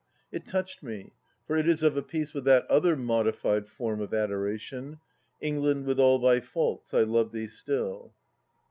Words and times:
It 0.31 0.47
touched 0.47 0.81
me, 0.81 1.13
for 1.45 1.55
it 1.57 1.69
is 1.69 1.83
of 1.83 1.95
a 1.95 2.01
piece 2.01 2.33
with 2.33 2.43
that 2.45 2.65
other 2.65 2.95
modified 2.95 3.67
form 3.67 4.01
of 4.01 4.15
adoration:" 4.15 4.97
England, 5.41 5.85
with 5.85 5.99
all 5.99 6.17
thy 6.17 6.39
faults, 6.39 6.91
I 6.91 7.01
love 7.03 7.31
thee 7.31 7.45
still." 7.45 8.11